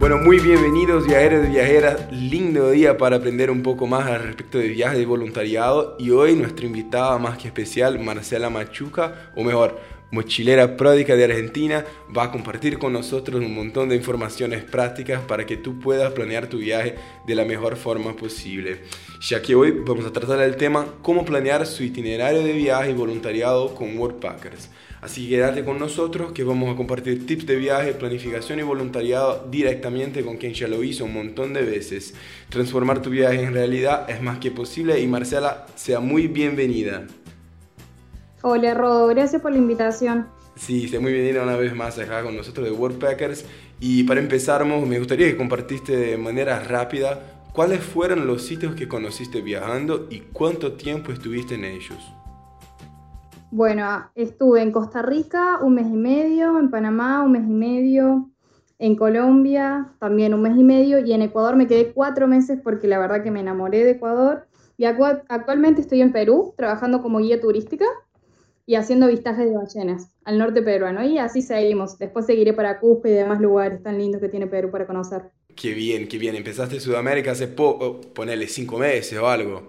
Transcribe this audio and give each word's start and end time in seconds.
Bueno, 0.00 0.16
muy 0.16 0.38
bienvenidos 0.40 1.06
viajeros 1.06 1.46
y 1.46 1.50
viajeras. 1.50 2.10
Lindo 2.10 2.70
día 2.70 2.96
para 2.96 3.16
aprender 3.16 3.50
un 3.50 3.62
poco 3.62 3.86
más 3.86 4.06
al 4.06 4.22
respecto 4.22 4.56
de 4.56 4.68
viajes 4.68 4.98
de 4.98 5.04
voluntariado. 5.04 5.94
Y 5.98 6.08
hoy 6.08 6.34
nuestra 6.34 6.64
invitada 6.64 7.18
más 7.18 7.36
que 7.36 7.48
especial, 7.48 7.98
Marcela 7.98 8.48
Machuca, 8.48 9.30
o 9.36 9.44
mejor, 9.44 9.78
mochilera 10.10 10.76
pródica 10.76 11.16
de 11.16 11.24
Argentina, 11.24 11.84
va 12.16 12.24
a 12.24 12.30
compartir 12.30 12.78
con 12.78 12.92
nosotros 12.92 13.42
un 13.42 13.54
montón 13.54 13.88
de 13.88 13.96
informaciones 13.96 14.64
prácticas 14.64 15.22
para 15.22 15.46
que 15.46 15.56
tú 15.56 15.78
puedas 15.78 16.12
planear 16.12 16.48
tu 16.48 16.58
viaje 16.58 16.96
de 17.26 17.34
la 17.34 17.44
mejor 17.44 17.76
forma 17.76 18.14
posible. 18.16 18.82
Ya 19.20 19.40
que 19.42 19.54
hoy 19.54 19.70
vamos 19.70 20.06
a 20.06 20.12
tratar 20.12 20.40
el 20.40 20.56
tema 20.56 20.86
cómo 21.02 21.24
planear 21.24 21.66
su 21.66 21.84
itinerario 21.84 22.42
de 22.42 22.52
viaje 22.52 22.90
y 22.90 22.94
voluntariado 22.94 23.74
con 23.74 23.96
Worldpackers. 23.96 24.70
Así 25.00 25.24
que 25.24 25.36
quédate 25.36 25.64
con 25.64 25.78
nosotros 25.78 26.32
que 26.32 26.44
vamos 26.44 26.74
a 26.74 26.76
compartir 26.76 27.26
tips 27.26 27.46
de 27.46 27.56
viaje, 27.56 27.94
planificación 27.94 28.58
y 28.58 28.62
voluntariado 28.62 29.46
directamente 29.50 30.22
con 30.22 30.36
quien 30.36 30.52
ya 30.52 30.68
lo 30.68 30.84
hizo 30.84 31.06
un 31.06 31.14
montón 31.14 31.54
de 31.54 31.62
veces. 31.62 32.14
Transformar 32.50 33.00
tu 33.00 33.08
viaje 33.08 33.42
en 33.42 33.54
realidad 33.54 34.10
es 34.10 34.20
más 34.20 34.38
que 34.38 34.50
posible 34.50 35.00
y 35.00 35.06
Marcela, 35.06 35.66
sea 35.74 36.00
muy 36.00 36.26
bienvenida. 36.26 37.06
Hola 38.42 38.72
Rodo, 38.72 39.06
gracias 39.08 39.42
por 39.42 39.52
la 39.52 39.58
invitación. 39.58 40.26
Sí, 40.54 40.88
sea 40.88 40.98
muy 40.98 41.12
bienvenida 41.12 41.42
una 41.42 41.56
vez 41.56 41.76
más 41.76 41.98
acá 41.98 42.22
con 42.22 42.34
nosotros 42.34 42.64
de 42.64 42.72
Worldpackers. 42.72 43.44
Y 43.80 44.04
para 44.04 44.18
empezar, 44.18 44.64
me 44.64 44.98
gustaría 44.98 45.26
que 45.26 45.36
compartiste 45.36 45.94
de 45.94 46.16
manera 46.16 46.58
rápida 46.60 47.20
cuáles 47.52 47.80
fueron 47.80 48.26
los 48.26 48.40
sitios 48.40 48.74
que 48.74 48.88
conociste 48.88 49.42
viajando 49.42 50.06
y 50.08 50.20
cuánto 50.20 50.72
tiempo 50.72 51.12
estuviste 51.12 51.56
en 51.56 51.66
ellos. 51.66 51.98
Bueno, 53.50 54.10
estuve 54.14 54.62
en 54.62 54.72
Costa 54.72 55.02
Rica 55.02 55.58
un 55.60 55.74
mes 55.74 55.88
y 55.88 55.98
medio, 55.98 56.58
en 56.58 56.70
Panamá 56.70 57.22
un 57.22 57.32
mes 57.32 57.42
y 57.42 57.52
medio, 57.52 58.30
en 58.78 58.96
Colombia 58.96 59.92
también 59.98 60.32
un 60.32 60.40
mes 60.40 60.56
y 60.56 60.64
medio 60.64 60.98
y 61.00 61.12
en 61.12 61.20
Ecuador 61.20 61.56
me 61.56 61.66
quedé 61.66 61.92
cuatro 61.92 62.26
meses 62.26 62.58
porque 62.64 62.88
la 62.88 62.98
verdad 62.98 63.22
que 63.22 63.30
me 63.30 63.40
enamoré 63.40 63.84
de 63.84 63.90
Ecuador. 63.90 64.46
Y 64.78 64.86
actualmente 64.86 65.82
estoy 65.82 66.00
en 66.00 66.10
Perú 66.10 66.54
trabajando 66.56 67.02
como 67.02 67.18
guía 67.18 67.38
turística 67.38 67.84
y 68.70 68.76
haciendo 68.76 69.08
vistajes 69.08 69.50
de 69.50 69.56
ballenas 69.56 70.12
al 70.24 70.38
norte 70.38 70.62
peruano. 70.62 71.02
Y 71.02 71.18
así 71.18 71.42
seguimos. 71.42 71.98
Después 71.98 72.24
seguiré 72.24 72.52
para 72.52 72.78
Cusco 72.78 73.08
y 73.08 73.10
demás 73.10 73.40
lugares 73.40 73.82
tan 73.82 73.98
lindos 73.98 74.20
que 74.20 74.28
tiene 74.28 74.46
Perú 74.46 74.70
para 74.70 74.86
conocer. 74.86 75.22
Qué 75.56 75.74
bien, 75.74 76.06
qué 76.06 76.18
bien. 76.18 76.36
Empezaste 76.36 76.76
en 76.76 76.80
Sudamérica 76.80 77.32
hace 77.32 77.48
poco, 77.48 78.00
ponele 78.00 78.46
cinco 78.46 78.78
meses 78.78 79.18
o 79.18 79.26
algo. 79.26 79.60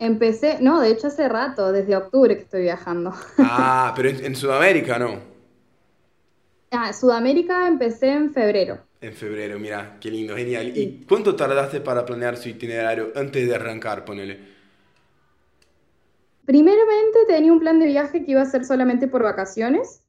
Empecé, 0.00 0.58
no, 0.60 0.80
de 0.80 0.90
hecho 0.90 1.06
hace 1.06 1.28
rato, 1.28 1.70
desde 1.70 1.94
octubre 1.94 2.34
que 2.34 2.42
estoy 2.42 2.62
viajando. 2.62 3.14
Ah, 3.38 3.92
pero 3.94 4.08
en, 4.08 4.34
Sudamérica 4.34 4.98
no. 4.98 5.20
Ah, 6.72 6.92
Sudamérica 6.92 7.68
empecé 7.68 8.08
en 8.08 8.34
febrero. 8.34 8.80
En 9.00 9.12
febrero, 9.12 9.56
mira, 9.60 9.98
qué 10.00 10.10
lindo, 10.10 10.34
genial. 10.34 10.76
¿Y 10.76 11.04
cuánto 11.08 11.36
tardaste 11.36 11.80
para 11.80 12.04
planear 12.04 12.36
su 12.36 12.48
itinerario 12.48 13.12
antes 13.14 13.46
de 13.46 13.54
arrancar, 13.54 14.04
ponele? 14.04 14.58
Primeramente 16.50 17.20
tenía 17.28 17.52
un 17.52 17.60
plan 17.60 17.78
de 17.78 17.86
viaje 17.86 18.24
que 18.24 18.32
iba 18.32 18.42
a 18.42 18.44
ser 18.44 18.64
solamente 18.64 19.06
por 19.06 19.22
vacaciones. 19.22 20.02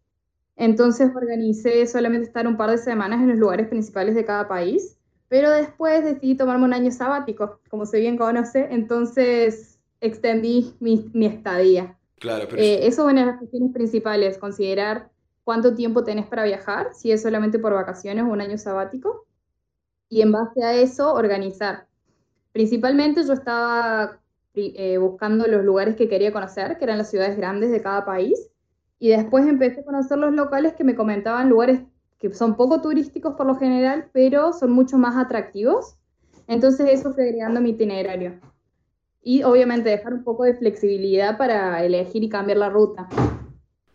Entonces 0.55 1.11
organicé 1.15 1.85
solamente 1.85 2.25
estar 2.25 2.47
un 2.47 2.57
par 2.57 2.71
de 2.71 2.79
semanas 2.79 3.21
en 3.21 3.29
los 3.29 3.37
lugares 3.37 3.67
principales 3.67 4.15
de 4.15 4.25
cada 4.25 4.47
país. 4.47 4.97
Pero 5.27 5.51
después 5.51 6.03
decidí 6.03 6.35
tomarme 6.35 6.65
un 6.65 6.73
año 6.73 6.89
sabático, 6.89 7.59
como 7.69 7.85
se 7.85 7.99
bien 7.99 8.17
conoce. 8.17 8.69
Entonces 8.71 9.79
extendí 9.99 10.75
mi, 10.79 11.27
estadía. 11.27 11.95
Claro, 12.17 12.47
pero... 12.49 12.59
Eh, 12.59 12.87
eso 12.87 13.05
es 13.05 13.13
una 13.13 13.21
de 13.21 13.27
las 13.27 13.37
cuestiones 13.37 13.71
principales, 13.71 14.39
considerar 14.39 15.11
cuánto 15.43 15.75
tiempo 15.75 16.03
tenés 16.03 16.25
para 16.25 16.43
viajar, 16.43 16.91
si 16.95 17.11
es 17.11 17.21
solamente 17.21 17.59
por 17.59 17.75
vacaciones 17.75 18.23
o 18.23 18.29
un 18.29 18.41
año 18.41 18.57
sabático, 18.57 19.27
y 20.09 20.23
en 20.23 20.31
base 20.31 20.63
a 20.63 20.73
eso 20.73 21.13
organizar. 21.13 21.85
Principalmente 22.51 23.23
yo 23.23 23.33
estaba 23.33 24.20
eh, 24.53 24.97
buscando 24.97 25.47
los 25.47 25.63
lugares 25.63 25.95
que 25.95 26.09
quería 26.09 26.33
conocer, 26.33 26.77
que 26.77 26.83
eran 26.83 26.97
las 26.97 27.09
ciudades 27.09 27.37
grandes 27.37 27.71
de 27.71 27.81
cada 27.81 28.05
país, 28.05 28.49
y 28.99 29.09
después 29.09 29.47
empecé 29.47 29.81
a 29.81 29.85
conocer 29.85 30.17
los 30.17 30.33
locales 30.33 30.73
que 30.73 30.83
me 30.83 30.95
comentaban 30.95 31.49
lugares 31.49 31.81
que 32.19 32.31
son 32.33 32.55
poco 32.55 32.81
turísticos 32.81 33.33
por 33.35 33.47
lo 33.47 33.55
general, 33.55 34.09
pero 34.13 34.53
son 34.53 34.71
mucho 34.71 34.97
más 34.97 35.17
atractivos. 35.17 35.97
Entonces 36.47 36.87
eso 36.91 37.13
fue 37.13 37.23
agregando 37.23 37.61
mi 37.61 37.71
itinerario 37.71 38.39
y 39.23 39.43
obviamente 39.43 39.89
dejar 39.89 40.13
un 40.13 40.23
poco 40.23 40.43
de 40.43 40.55
flexibilidad 40.55 41.37
para 41.37 41.83
elegir 41.83 42.23
y 42.23 42.29
cambiar 42.29 42.57
la 42.57 42.69
ruta. 42.69 43.07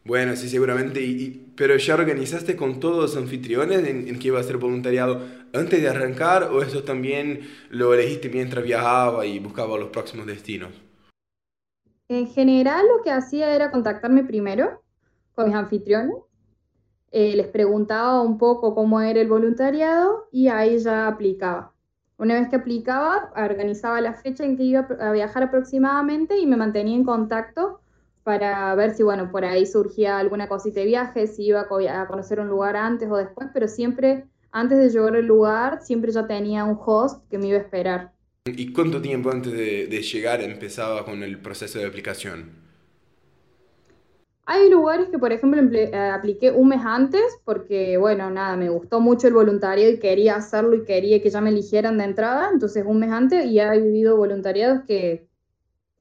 Bueno, 0.07 0.37
sí, 0.37 0.49
seguramente. 0.49 1.01
Pero 1.57 1.77
ya 1.77 1.95
organizaste 1.95 2.55
con 2.55 2.79
todos 2.79 2.97
los 2.97 3.17
anfitriones 3.17 3.79
en, 3.79 4.07
en, 4.07 4.19
que 4.19 4.29
iba 4.29 4.39
a 4.39 4.43
ser 4.45 4.57
voluntariado 4.57 5.21
antes 5.53 5.83
de 5.83 5.89
arrancar 5.89 6.45
o 6.45 6.63
eso 6.63 6.85
también 6.85 7.41
lo 7.71 7.93
elegiste 7.93 8.29
mientras 8.29 8.65
viajaba 8.65 9.27
y 9.27 9.41
buscaba 9.41 9.77
los 9.77 9.89
próximos 9.89 10.27
destinos? 10.27 10.71
En 12.09 12.29
general 12.29 12.87
lo 12.87 13.03
que 13.03 13.11
hacía 13.11 13.53
era 13.53 13.73
contactarme 13.73 14.23
primero 14.23 14.81
con 15.35 15.47
mis 15.47 15.57
anfitriones, 15.57 16.17
eh, 17.11 17.35
les 17.35 17.49
preguntaba 17.49 18.23
un 18.23 18.39
poco 18.39 18.75
cómo 18.75 19.01
era 19.01 19.21
el 19.21 19.29
voluntariado 19.29 20.29
y 20.31 20.49
ahí 20.49 20.79
ya 20.79 21.09
aplicaba. 21.09 21.73
Una 22.17 22.35
vez 22.35 22.49
que 22.49 22.57
aplicaba, 22.57 23.33
organizaba 23.37 24.01
la 24.01 24.15
fecha 24.15 24.45
en 24.45 24.57
que 24.57 24.63
iba 24.63 24.87
a 25.01 25.11
viajar 25.13 25.43
aproximadamente 25.43 26.39
y 26.39 26.47
me 26.47 26.57
mantenía 26.57 26.95
en 26.95 27.05
contacto 27.05 27.81
para 28.27 28.75
ver 28.75 28.93
si, 28.97 29.05
bueno, 29.05 29.31
por 29.31 29.45
ahí 29.45 29.65
surgía 29.67 30.19
alguna 30.19 30.49
cosita 30.49 30.81
de 30.81 30.87
viaje, 30.87 31.29
si 31.29 31.45
iba 31.45 31.61
a 31.61 32.07
conocer 32.09 32.41
un 32.41 32.49
lugar 32.49 32.75
antes 32.75 33.09
o 33.09 33.17
después, 33.17 33.51
pero 33.55 33.69
siempre, 33.69 34.25
antes 34.51 34.79
de 34.79 34.91
llegar 34.91 35.15
al 35.15 35.25
lugar, 35.25 35.79
siempre 35.81 36.11
ya 36.11 36.27
tenía 36.27 36.65
un 36.65 36.77
host 36.85 37.23
que 37.31 37.39
me 37.39 37.47
iba 37.47 37.59
a 37.59 37.61
esperar. 37.61 38.11
¿Y 38.47 38.73
cuánto 38.73 39.01
tiempo 39.01 39.31
antes 39.31 39.53
de, 39.53 39.87
de 39.87 40.03
llegar 40.03 40.41
empezaba 40.41 41.05
con 41.05 41.23
el 41.23 41.41
proceso 41.41 41.79
de 41.79 41.87
aplicación? 41.87 42.51
Hay 44.45 44.71
lugares 44.71 45.09
que, 45.09 45.21
por 45.21 45.33
ejemplo, 45.33 45.63
eh, 45.63 45.97
apliqué 45.97 46.51
un 46.51 46.71
mes 46.71 46.81
antes 46.85 47.23
porque, 47.45 47.97
bueno, 47.97 48.29
nada, 48.29 48.57
me 48.57 48.71
gustó 48.71 48.99
mucho 48.99 49.29
el 49.29 49.35
voluntario 49.35 49.89
y 49.89 50.01
quería 50.01 50.35
hacerlo 50.35 50.75
y 50.75 50.85
quería 50.85 51.23
que 51.23 51.31
ya 51.31 51.41
me 51.41 51.51
eligieran 51.51 51.97
de 51.99 52.05
entrada, 52.05 52.51
entonces 52.53 52.83
un 52.85 52.99
mes 52.99 53.13
antes 53.13 53.45
y 53.47 53.61
he 53.61 53.81
vivido 53.81 54.17
voluntariados 54.17 54.83
que 54.85 55.29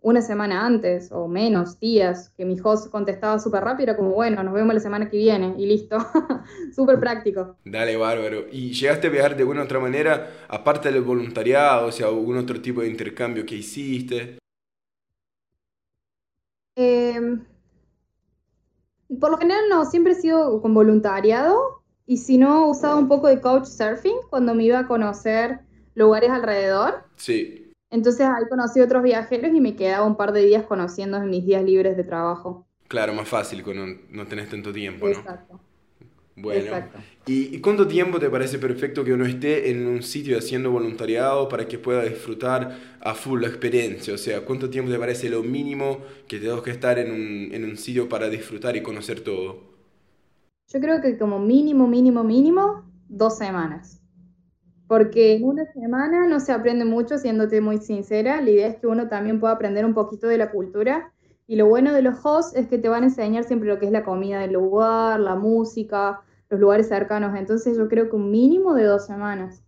una 0.06 0.22
semana 0.22 0.66
antes 0.66 1.12
o 1.12 1.28
menos 1.28 1.80
días, 1.80 2.30
que 2.38 2.46
mi 2.46 2.56
host 2.64 2.92
contestaba 2.92 3.40
súper 3.40 3.64
rápido, 3.64 3.90
era 3.90 3.98
como, 3.98 4.12
bueno, 4.12 4.44
nos 4.44 4.54
vemos 4.54 4.74
la 4.74 4.80
semana 4.80 5.10
que 5.10 5.18
viene 5.18 5.56
y 5.58 5.66
listo, 5.66 5.98
súper 6.76 7.00
práctico. 7.00 7.58
Dale, 7.66 7.98
bárbaro. 7.98 8.46
¿Y 8.52 8.72
llegaste 8.72 9.08
a 9.08 9.10
viajar 9.10 9.36
de 9.36 9.42
alguna 9.42 9.64
otra 9.64 9.80
manera, 9.80 10.30
aparte 10.48 10.92
del 10.92 11.02
voluntariado, 11.02 11.88
o 11.88 11.92
sea, 11.92 12.08
algún 12.08 12.38
otro 12.38 12.62
tipo 12.62 12.82
de 12.82 12.88
intercambio 12.88 13.48
que 13.48 13.56
hiciste? 13.56 14.38
Eh 16.76 17.40
por 19.20 19.32
lo 19.32 19.38
general 19.38 19.64
no, 19.70 19.86
siempre 19.86 20.14
he 20.14 20.16
sido 20.16 20.62
con 20.62 20.74
voluntariado 20.74 21.82
y 22.06 22.18
si 22.18 22.38
no, 22.38 22.66
he 22.66 22.70
usado 22.70 22.98
un 23.00 23.08
poco 23.08 23.28
de 23.28 23.42
coach 23.42 23.66
surfing 23.66 24.18
cuando 24.30 24.54
me 24.54 24.64
iba 24.64 24.80
a 24.80 24.88
conocer 24.88 25.62
lugares 25.96 26.30
alrededor. 26.30 27.06
Sí. 27.16 27.65
Entonces 27.96 28.28
ahí 28.28 28.44
conocí 28.50 28.82
otros 28.82 29.02
viajeros 29.04 29.52
y 29.54 29.62
me 29.62 29.74
quedaba 29.76 30.06
un 30.06 30.18
par 30.18 30.34
de 30.34 30.46
días 30.46 30.64
conociendo 30.64 31.16
en 31.16 31.30
mis 31.30 31.46
días 31.46 31.64
libres 31.64 31.96
de 31.96 32.04
trabajo. 32.04 32.68
Claro, 32.90 33.14
más 33.14 33.28
fácil 33.28 33.64
cuando 33.64 33.86
no 34.12 34.28
tenés 34.28 34.50
tanto 34.50 34.74
tiempo, 34.74 35.06
¿no? 35.08 35.14
Exacto. 35.14 35.62
Bueno, 36.38 36.70
¿Y, 37.26 37.62
cuánto 37.62 37.88
tiempo 37.88 38.20
te 38.20 38.30
parece 38.30 38.60
perfecto 38.60 39.06
que 39.06 39.14
uno 39.14 39.26
esté 39.26 39.72
en 39.72 39.88
un 39.88 40.04
sitio 40.04 40.38
haciendo 40.38 40.70
voluntariado 40.70 41.48
para 41.48 41.66
que 41.66 41.80
pueda 41.80 42.04
disfrutar 42.04 42.78
a 43.00 43.14
full 43.14 43.42
la 43.42 43.48
experiencia? 43.48 44.14
O 44.14 44.18
sea, 44.18 44.42
¿cuánto 44.42 44.70
tiempo 44.70 44.92
te 44.92 45.00
parece 45.00 45.30
lo 45.30 45.42
mínimo 45.42 46.00
que 46.28 46.40
tengo 46.40 46.62
que 46.62 46.72
estar 46.72 47.00
en 47.00 47.12
un, 47.12 47.54
en 47.54 47.64
un 47.64 47.78
sitio 47.78 48.10
para 48.10 48.28
disfrutar 48.28 48.76
y 48.76 48.84
conocer 48.84 49.22
todo? 49.22 49.62
Yo 50.68 50.82
creo 50.82 51.02
que 51.02 51.18
como 51.18 51.40
mínimo, 51.40 51.88
mínimo, 51.88 52.26
mínimo, 52.26 52.84
dos 53.08 53.38
semanas. 53.38 54.02
Porque 54.88 55.36
en 55.36 55.44
una 55.44 55.66
semana 55.74 56.28
no 56.28 56.40
se 56.40 56.52
aprende 56.52 56.86
mucho, 56.86 57.18
siéndote 57.18 57.62
muy 57.62 57.80
sincera. 57.80 58.42
La 58.42 58.50
idea 58.50 58.68
es 58.68 58.78
que 58.78 58.88
uno 58.88 59.08
también 59.08 59.40
pueda 59.40 59.54
aprender 59.54 59.86
un 59.86 59.94
poquito 59.94 60.28
de 60.28 60.38
la 60.38 60.52
cultura 60.52 61.12
y 61.48 61.56
lo 61.56 61.68
bueno 61.68 61.94
de 61.94 62.02
los 62.02 62.24
hosts 62.24 62.56
es 62.56 62.68
que 62.68 62.78
te 62.78 62.90
van 62.90 63.04
a 63.04 63.08
enseñar 63.08 63.44
siempre 63.44 63.70
lo 63.70 63.80
que 63.80 63.86
es 63.86 63.92
la 63.92 64.04
comida 64.04 64.40
del 64.40 64.54
lugar, 64.54 65.20
la 65.20 65.36
música, 65.36 66.22
los 66.50 66.60
lugares 66.60 66.88
cercanos. 66.88 67.36
Entonces 67.38 67.78
yo 67.78 67.88
creo 67.88 68.10
que 68.10 68.16
un 68.16 68.32
mínimo 68.32 68.74
de 68.74 68.84
dos 68.86 69.06
semanas. 69.06 69.64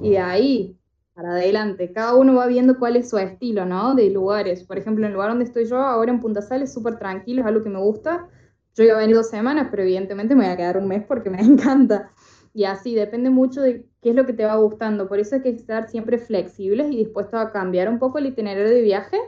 Y 0.00 0.10
de 0.10 0.18
ahí 0.18 0.80
para 1.14 1.32
adelante, 1.32 1.92
cada 1.92 2.14
uno 2.14 2.34
va 2.34 2.46
viendo 2.46 2.78
cuál 2.78 2.96
es 2.96 3.10
su 3.10 3.18
estilo, 3.18 3.66
¿no? 3.66 3.94
De 3.94 4.08
lugares. 4.10 4.64
Por 4.64 4.78
ejemplo, 4.78 5.04
en 5.04 5.08
el 5.08 5.14
lugar 5.14 5.28
donde 5.28 5.44
estoy 5.44 5.66
yo, 5.66 5.76
ahora 5.76 6.10
en 6.10 6.18
Punta 6.18 6.40
Sal, 6.40 6.62
es 6.62 6.72
súper 6.72 6.98
tranquilo, 6.98 7.42
es 7.42 7.46
algo 7.46 7.62
que 7.62 7.68
me 7.68 7.78
gusta. 7.78 8.26
Yo 8.74 8.84
iba 8.84 8.94
a 8.94 9.00
venir 9.00 9.16
dos 9.16 9.28
semanas, 9.28 9.68
pero 9.70 9.82
evidentemente 9.82 10.34
me 10.34 10.44
voy 10.44 10.52
a 10.52 10.56
quedar 10.56 10.78
un 10.78 10.88
mes 10.88 11.04
porque 11.06 11.28
me 11.28 11.40
encanta. 11.42 12.10
Y 12.52 12.64
así, 12.64 12.94
depende 12.94 13.30
mucho 13.30 13.62
de 13.62 13.84
qué 14.02 14.10
es 14.10 14.14
lo 14.14 14.26
que 14.26 14.32
te 14.32 14.44
va 14.44 14.56
gustando. 14.56 15.08
Por 15.08 15.20
eso 15.20 15.36
hay 15.36 15.42
que 15.42 15.50
estar 15.50 15.88
siempre 15.88 16.18
flexibles 16.18 16.90
y 16.90 16.96
dispuestos 16.96 17.40
a 17.40 17.50
cambiar 17.50 17.88
un 17.88 17.98
poco 17.98 18.18
el 18.18 18.26
itinerario 18.26 18.68
de 18.68 18.82
viaje 18.82 19.18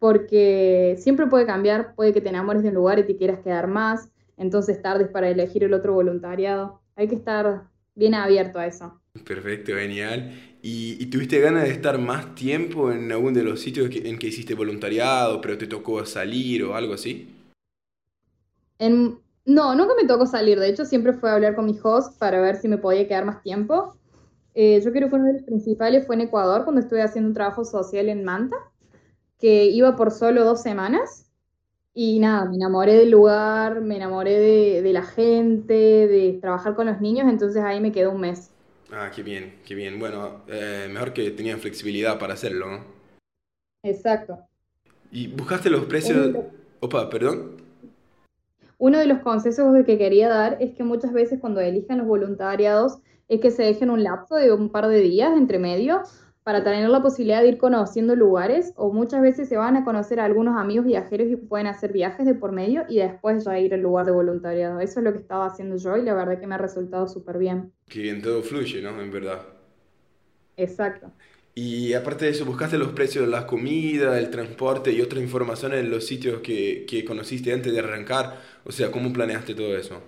porque 0.00 0.96
siempre 0.98 1.26
puede 1.26 1.46
cambiar, 1.46 1.94
puede 1.94 2.12
que 2.12 2.22
te 2.22 2.30
enamores 2.30 2.62
de 2.62 2.70
un 2.70 2.74
lugar 2.74 2.98
y 2.98 3.04
te 3.04 3.16
quieras 3.16 3.40
quedar 3.40 3.68
más, 3.68 4.10
entonces 4.36 4.82
tardes 4.82 5.08
para 5.08 5.28
elegir 5.28 5.62
el 5.62 5.74
otro 5.74 5.92
voluntariado. 5.92 6.80
Hay 6.96 7.06
que 7.06 7.14
estar 7.14 7.64
bien 7.94 8.14
abierto 8.14 8.58
a 8.58 8.66
eso. 8.66 8.98
Perfecto, 9.26 9.72
genial. 9.74 10.32
¿Y, 10.62 11.04
tuviste 11.06 11.38
ganas 11.40 11.64
de 11.64 11.70
estar 11.70 11.98
más 11.98 12.34
tiempo 12.34 12.90
en 12.90 13.12
algún 13.12 13.34
de 13.34 13.44
los 13.44 13.60
sitios 13.60 13.90
en 13.94 14.18
que 14.18 14.28
hiciste 14.28 14.54
voluntariado, 14.54 15.40
pero 15.40 15.58
te 15.58 15.66
tocó 15.66 16.04
salir 16.06 16.64
o 16.64 16.74
algo 16.74 16.94
así? 16.94 17.28
En, 18.78 19.18
no, 19.50 19.74
nunca 19.74 19.94
me 20.00 20.06
tocó 20.06 20.26
salir. 20.26 20.60
De 20.60 20.68
hecho, 20.68 20.84
siempre 20.84 21.12
fue 21.12 21.28
a 21.28 21.34
hablar 21.34 21.56
con 21.56 21.66
mi 21.66 21.76
host 21.82 22.16
para 22.18 22.40
ver 22.40 22.56
si 22.56 22.68
me 22.68 22.78
podía 22.78 23.08
quedar 23.08 23.24
más 23.24 23.42
tiempo. 23.42 23.96
Eh, 24.54 24.80
yo 24.80 24.92
creo 24.92 25.08
que 25.08 25.16
uno 25.16 25.26
de 25.26 25.32
los 25.34 25.42
principales 25.42 26.06
fue 26.06 26.14
en 26.14 26.22
Ecuador, 26.22 26.62
cuando 26.62 26.80
estuve 26.80 27.02
haciendo 27.02 27.28
un 27.28 27.34
trabajo 27.34 27.64
social 27.64 28.08
en 28.08 28.24
Manta, 28.24 28.56
que 29.40 29.64
iba 29.64 29.96
por 29.96 30.12
solo 30.12 30.44
dos 30.44 30.62
semanas. 30.62 31.26
Y 31.92 32.20
nada, 32.20 32.48
me 32.48 32.54
enamoré 32.54 32.94
del 32.94 33.10
lugar, 33.10 33.80
me 33.80 33.96
enamoré 33.96 34.38
de, 34.82 34.92
la 34.92 35.02
gente, 35.02 35.74
de 35.74 36.38
trabajar 36.40 36.76
con 36.76 36.86
los 36.86 37.00
niños, 37.00 37.28
entonces 37.28 37.60
ahí 37.64 37.80
me 37.80 37.90
quedé 37.90 38.06
un 38.06 38.20
mes. 38.20 38.50
Ah, 38.92 39.10
qué 39.14 39.24
bien, 39.24 39.56
qué 39.66 39.74
bien. 39.74 39.98
Bueno, 39.98 40.42
eh, 40.46 40.88
mejor 40.88 41.12
que 41.12 41.28
tenían 41.32 41.58
flexibilidad 41.58 42.20
para 42.20 42.34
hacerlo, 42.34 42.70
¿no? 42.70 42.84
Exacto. 43.82 44.38
¿Y 45.10 45.26
buscaste 45.26 45.70
los 45.70 45.86
precios? 45.86 46.36
Opa, 46.78 47.10
perdón. 47.10 47.69
Uno 48.80 48.98
de 48.98 49.04
los 49.04 49.18
consejos 49.18 49.84
que 49.84 49.98
quería 49.98 50.30
dar 50.30 50.56
es 50.58 50.74
que 50.74 50.84
muchas 50.84 51.12
veces 51.12 51.38
cuando 51.38 51.60
elijan 51.60 51.98
los 51.98 52.06
voluntariados 52.06 53.00
es 53.28 53.38
que 53.38 53.50
se 53.50 53.62
dejen 53.62 53.90
un 53.90 54.02
lapso 54.02 54.36
de 54.36 54.54
un 54.54 54.70
par 54.70 54.88
de 54.88 55.00
días 55.00 55.36
entre 55.36 55.58
medio 55.58 56.00
para 56.44 56.64
tener 56.64 56.88
la 56.88 57.02
posibilidad 57.02 57.42
de 57.42 57.48
ir 57.48 57.58
conociendo 57.58 58.16
lugares 58.16 58.72
o 58.76 58.90
muchas 58.90 59.20
veces 59.20 59.50
se 59.50 59.58
van 59.58 59.76
a 59.76 59.84
conocer 59.84 60.18
a 60.18 60.24
algunos 60.24 60.56
amigos 60.56 60.86
viajeros 60.86 61.28
y 61.28 61.36
pueden 61.36 61.66
hacer 61.66 61.92
viajes 61.92 62.24
de 62.24 62.32
por 62.32 62.52
medio 62.52 62.86
y 62.88 62.96
después 62.96 63.44
ya 63.44 63.58
ir 63.58 63.74
al 63.74 63.82
lugar 63.82 64.06
de 64.06 64.12
voluntariado. 64.12 64.80
Eso 64.80 65.00
es 65.00 65.04
lo 65.04 65.12
que 65.12 65.18
estaba 65.18 65.44
haciendo 65.44 65.76
yo 65.76 65.98
y 65.98 66.02
la 66.02 66.14
verdad 66.14 66.40
que 66.40 66.46
me 66.46 66.54
ha 66.54 66.58
resultado 66.58 67.06
súper 67.06 67.36
bien. 67.36 67.74
Que 67.86 68.00
bien, 68.00 68.22
todo 68.22 68.42
fluye, 68.42 68.80
¿no? 68.80 68.98
En 68.98 69.10
verdad. 69.10 69.42
Exacto. 70.56 71.12
Y 71.62 71.92
aparte 71.92 72.24
de 72.24 72.30
eso, 72.30 72.46
¿buscaste 72.46 72.78
los 72.78 72.92
precios 72.92 73.26
de 73.26 73.30
la 73.30 73.46
comida, 73.46 74.18
el 74.18 74.30
transporte 74.30 74.92
y 74.92 75.02
otra 75.02 75.20
información 75.20 75.74
en 75.74 75.90
los 75.90 76.06
sitios 76.06 76.40
que, 76.40 76.86
que 76.88 77.04
conociste 77.04 77.52
antes 77.52 77.70
de 77.70 77.80
arrancar? 77.80 78.38
O 78.64 78.72
sea, 78.72 78.90
¿cómo 78.90 79.12
planeaste 79.12 79.54
todo 79.54 79.76
eso? 79.76 80.00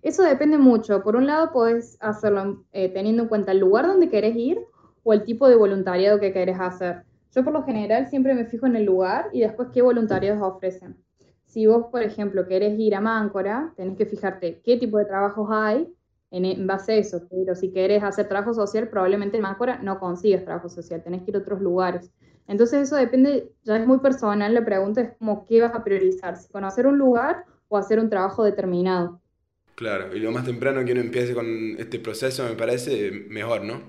Eso 0.00 0.22
depende 0.22 0.58
mucho. 0.58 1.02
Por 1.02 1.16
un 1.16 1.26
lado, 1.26 1.50
puedes 1.52 1.98
hacerlo 2.00 2.64
eh, 2.70 2.88
teniendo 2.90 3.24
en 3.24 3.28
cuenta 3.28 3.50
el 3.50 3.58
lugar 3.58 3.88
donde 3.88 4.10
querés 4.10 4.36
ir 4.36 4.60
o 5.02 5.12
el 5.12 5.24
tipo 5.24 5.48
de 5.48 5.56
voluntariado 5.56 6.20
que 6.20 6.32
querés 6.32 6.60
hacer. 6.60 7.02
Yo 7.34 7.42
por 7.42 7.52
lo 7.52 7.64
general 7.64 8.06
siempre 8.06 8.32
me 8.34 8.44
fijo 8.44 8.66
en 8.66 8.76
el 8.76 8.84
lugar 8.84 9.28
y 9.32 9.40
después 9.40 9.70
qué 9.74 9.82
voluntariados 9.82 10.40
ofrecen. 10.40 10.98
Si 11.46 11.66
vos, 11.66 11.86
por 11.90 12.04
ejemplo, 12.04 12.46
querés 12.46 12.78
ir 12.78 12.94
a 12.94 13.00
Máncora, 13.00 13.72
tenés 13.76 13.98
que 13.98 14.06
fijarte 14.06 14.60
qué 14.64 14.76
tipo 14.76 14.98
de 14.98 15.04
trabajos 15.04 15.48
hay 15.50 15.92
en, 16.32 16.66
base 16.66 16.92
a 16.92 16.96
eso. 16.96 17.22
Pero 17.30 17.54
si 17.54 17.70
querés 17.70 18.02
hacer 18.02 18.28
trabajo 18.28 18.54
social, 18.54 18.88
probablemente 18.88 19.36
en 19.36 19.42
Máncora 19.42 19.78
no 19.82 20.00
consigas 20.00 20.44
trabajo 20.44 20.68
social, 20.68 21.02
tenés 21.02 21.22
que 21.22 21.30
ir 21.30 21.36
a 21.36 21.40
otros 21.40 21.60
lugares. 21.60 22.10
Entonces 22.48 22.82
eso 22.82 22.96
depende, 22.96 23.52
ya 23.62 23.76
es 23.76 23.86
muy 23.86 23.98
personal, 23.98 24.52
la 24.52 24.64
pregunta 24.64 25.00
es 25.00 25.16
como 25.16 25.46
qué 25.46 25.60
vas 25.60 25.74
a 25.74 25.84
priorizar, 25.84 26.36
si 26.36 26.50
conocer 26.50 26.86
un 26.86 26.98
lugar 26.98 27.44
o 27.68 27.76
hacer 27.76 28.00
un 28.00 28.10
trabajo 28.10 28.42
determinado. 28.42 29.20
Claro, 29.76 30.14
y 30.14 30.18
lo 30.18 30.32
más 30.32 30.44
temprano 30.44 30.84
que 30.84 30.92
uno 30.92 31.00
empiece 31.00 31.34
con 31.34 31.46
este 31.78 31.98
proceso 32.00 32.44
me 32.44 32.54
parece 32.54 33.10
mejor, 33.28 33.62
¿no? 33.62 33.80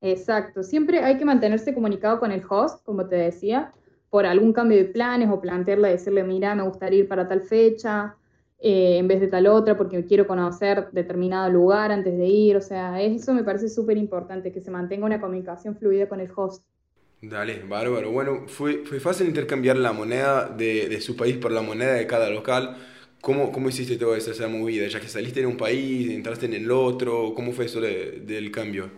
Exacto, 0.00 0.62
siempre 0.62 1.00
hay 1.00 1.18
que 1.18 1.24
mantenerse 1.24 1.74
comunicado 1.74 2.18
con 2.18 2.32
el 2.32 2.42
host, 2.48 2.84
como 2.84 3.06
te 3.06 3.16
decía, 3.16 3.72
por 4.10 4.26
algún 4.26 4.52
cambio 4.52 4.78
de 4.78 4.86
planes 4.86 5.30
o 5.30 5.40
plantearle, 5.40 5.90
decirle, 5.90 6.24
mira, 6.24 6.54
me 6.54 6.64
gustaría 6.64 7.00
ir 7.00 7.08
para 7.08 7.28
tal 7.28 7.42
fecha, 7.42 8.16
eh, 8.64 8.98
en 8.98 9.08
vez 9.08 9.20
de 9.20 9.26
tal 9.26 9.48
otra, 9.48 9.76
porque 9.76 10.04
quiero 10.04 10.24
conocer 10.24 10.88
determinado 10.92 11.50
lugar 11.50 11.90
antes 11.90 12.16
de 12.16 12.26
ir, 12.26 12.56
o 12.56 12.60
sea, 12.60 13.02
eso 13.02 13.34
me 13.34 13.42
parece 13.42 13.68
súper 13.68 13.96
importante, 13.96 14.52
que 14.52 14.60
se 14.60 14.70
mantenga 14.70 15.04
una 15.04 15.20
comunicación 15.20 15.76
fluida 15.76 16.08
con 16.08 16.20
el 16.20 16.30
host. 16.34 16.62
Dale, 17.20 17.64
bárbaro. 17.68 18.12
Bueno, 18.12 18.44
fue, 18.46 18.84
fue 18.84 19.00
fácil 19.00 19.26
intercambiar 19.26 19.76
la 19.76 19.92
moneda 19.92 20.48
de, 20.48 20.88
de, 20.88 21.00
su 21.00 21.16
país 21.16 21.38
por 21.38 21.50
la 21.50 21.60
moneda 21.60 21.94
de 21.94 22.06
cada 22.06 22.30
local. 22.30 22.76
¿Cómo, 23.20 23.50
cómo 23.50 23.68
hiciste 23.68 23.96
toda 23.96 24.16
esa 24.16 24.46
movida? 24.46 24.86
Ya 24.86 25.00
que 25.00 25.08
saliste 25.08 25.40
en 25.40 25.46
un 25.46 25.56
país, 25.56 26.10
entraste 26.10 26.46
en 26.46 26.54
el 26.54 26.70
otro, 26.70 27.34
¿cómo 27.34 27.50
fue 27.50 27.64
eso 27.64 27.80
del 27.80 28.52
cambio? 28.52 28.90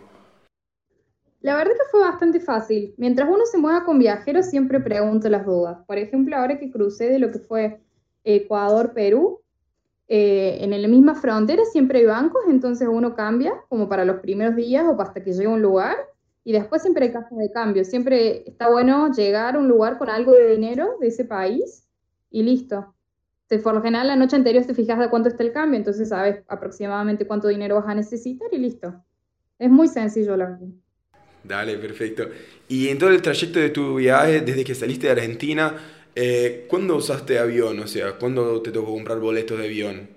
La 1.41 1.55
verdad 1.55 1.73
que 1.73 1.89
fue 1.89 2.01
bastante 2.01 2.39
fácil. 2.39 2.93
Mientras 2.97 3.27
uno 3.27 3.45
se 3.45 3.57
mueva 3.57 3.83
con 3.83 3.97
viajeros, 3.97 4.45
siempre 4.47 4.79
pregunto 4.79 5.27
las 5.27 5.45
dudas. 5.45 5.79
Por 5.87 5.97
ejemplo, 5.97 6.35
ahora 6.35 6.59
que 6.59 6.69
crucé 6.69 7.09
de 7.09 7.17
lo 7.17 7.31
que 7.31 7.39
fue 7.39 7.79
Ecuador-Perú, 8.23 9.41
eh, 10.07 10.59
en 10.61 10.81
la 10.81 10.87
misma 10.87 11.15
frontera 11.15 11.63
siempre 11.65 11.99
hay 11.99 12.05
bancos, 12.05 12.43
entonces 12.47 12.87
uno 12.91 13.15
cambia 13.15 13.53
como 13.69 13.89
para 13.89 14.05
los 14.05 14.17
primeros 14.17 14.55
días 14.55 14.85
o 14.85 15.01
hasta 15.01 15.23
que 15.23 15.33
llegue 15.33 15.47
a 15.47 15.49
un 15.49 15.61
lugar 15.61 15.95
y 16.43 16.53
después 16.53 16.83
siempre 16.83 17.05
hay 17.05 17.11
cajas 17.11 17.37
de 17.37 17.51
cambio. 17.51 17.83
Siempre 17.83 18.47
está 18.47 18.69
bueno 18.69 19.11
llegar 19.11 19.55
a 19.55 19.59
un 19.59 19.67
lugar 19.67 19.97
con 19.97 20.09
algo 20.09 20.31
de 20.31 20.51
dinero 20.51 20.97
de 20.99 21.07
ese 21.07 21.25
país 21.25 21.87
y 22.29 22.43
listo. 22.43 22.93
Te, 23.47 23.57
por 23.59 23.73
lo 23.73 23.81
general, 23.81 24.07
la 24.07 24.15
noche 24.15 24.35
anterior 24.35 24.63
te 24.63 24.75
fijas 24.75 24.99
de 24.99 25.09
cuánto 25.09 25.29
está 25.29 25.43
el 25.43 25.51
cambio, 25.51 25.77
entonces 25.77 26.09
sabes 26.09 26.43
aproximadamente 26.47 27.25
cuánto 27.25 27.47
dinero 27.47 27.75
vas 27.75 27.87
a 27.87 27.95
necesitar 27.95 28.47
y 28.51 28.57
listo. 28.57 28.93
Es 29.57 29.69
muy 29.69 29.87
sencillo 29.87 30.37
la 30.37 30.45
verdad. 30.45 30.67
Dale, 31.43 31.77
perfecto. 31.77 32.27
Y 32.67 32.89
en 32.89 32.97
todo 32.97 33.09
el 33.09 33.21
trayecto 33.21 33.59
de 33.59 33.69
tu 33.69 33.95
viaje, 33.95 34.41
desde 34.41 34.63
que 34.63 34.73
saliste 34.73 35.07
de 35.07 35.13
Argentina, 35.13 35.75
eh, 36.15 36.65
¿cuándo 36.69 36.95
usaste 36.95 37.37
avión? 37.37 37.79
O 37.79 37.87
sea, 37.87 38.17
¿cuándo 38.17 38.61
te 38.61 38.71
tocó 38.71 38.93
comprar 38.93 39.19
boletos 39.19 39.57
de 39.59 39.65
avión? 39.65 40.09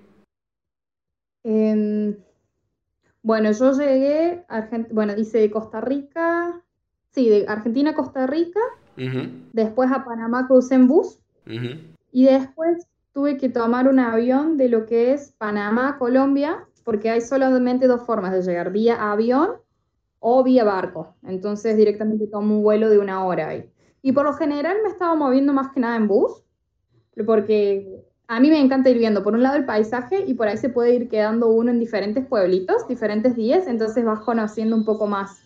Bueno, 3.22 3.52
yo 3.52 3.72
llegué, 3.72 4.44
bueno, 4.90 5.14
hice 5.16 5.38
de 5.38 5.50
Costa 5.50 5.80
Rica, 5.80 6.62
sí, 7.10 7.28
de 7.28 7.44
Argentina 7.48 7.90
a 7.90 7.94
Costa 7.94 8.26
Rica, 8.26 8.60
después 9.52 9.90
a 9.92 10.04
Panamá 10.04 10.46
crucé 10.46 10.76
en 10.76 10.88
bus 10.88 11.18
y 12.10 12.24
después 12.24 12.86
tuve 13.12 13.36
que 13.36 13.48
tomar 13.48 13.88
un 13.88 13.98
avión 13.98 14.56
de 14.56 14.68
lo 14.68 14.86
que 14.86 15.12
es 15.12 15.34
Panamá 15.36 15.90
a 15.90 15.98
Colombia, 15.98 16.66
porque 16.84 17.10
hay 17.10 17.20
solamente 17.20 17.86
dos 17.86 18.02
formas 18.06 18.32
de 18.32 18.42
llegar, 18.42 18.72
vía 18.72 19.10
avión 19.10 19.50
o 20.20 20.42
vía 20.42 20.64
barco. 20.64 21.14
Entonces 21.22 21.76
directamente 21.76 22.28
tomo 22.28 22.56
un 22.56 22.62
vuelo 22.62 22.88
de 22.88 22.98
una 22.98 23.24
hora 23.24 23.48
ahí. 23.48 23.70
Y 24.02 24.12
por 24.12 24.24
lo 24.24 24.32
general 24.32 24.78
me 24.82 24.88
estaba 24.88 25.14
moviendo 25.14 25.52
más 25.52 25.72
que 25.72 25.80
nada 25.80 25.96
en 25.96 26.08
bus, 26.08 26.44
porque 27.26 28.04
a 28.28 28.40
mí 28.40 28.50
me 28.50 28.60
encanta 28.60 28.90
ir 28.90 28.98
viendo 28.98 29.22
por 29.22 29.34
un 29.34 29.42
lado 29.42 29.56
el 29.56 29.64
paisaje 29.64 30.24
y 30.26 30.34
por 30.34 30.48
ahí 30.48 30.58
se 30.58 30.68
puede 30.68 30.94
ir 30.94 31.08
quedando 31.08 31.48
uno 31.48 31.70
en 31.70 31.80
diferentes 31.80 32.26
pueblitos, 32.26 32.86
diferentes 32.86 33.34
días, 33.34 33.66
entonces 33.66 34.04
vas 34.04 34.20
conociendo 34.20 34.76
un 34.76 34.84
poco 34.84 35.06
más. 35.06 35.40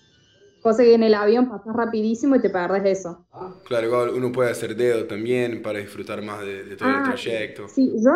Cosa 0.62 0.82
que 0.82 0.94
en 0.94 1.02
el 1.02 1.14
avión 1.14 1.49
pasas 1.49 1.75
rapidísimo 1.75 2.37
y 2.37 2.40
te 2.40 2.50
perdes 2.50 2.85
eso. 2.85 3.25
Claro, 3.64 3.87
igual 3.87 4.11
uno 4.11 4.30
puede 4.30 4.50
hacer 4.50 4.76
dedo 4.76 5.06
también 5.06 5.62
para 5.62 5.78
disfrutar 5.78 6.23
más 6.23 6.40
de, 6.40 6.76
todo 6.76 6.88
el 6.88 6.94
ah, 6.97 7.02
trayecto. 7.04 7.68
Sí, 7.68 7.92
yo, 7.97 8.12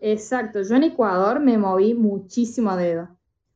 exacto, 0.00 0.62
yo 0.62 0.74
en 0.76 0.84
Ecuador 0.84 1.40
me 1.40 1.58
moví 1.58 1.94
muchísimo 1.94 2.70
a 2.70 2.76
dedo, 2.76 3.08